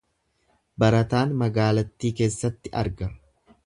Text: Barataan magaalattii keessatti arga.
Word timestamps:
Barataan 0.83 1.37
magaalattii 1.43 2.15
keessatti 2.23 2.77
arga. 2.85 3.17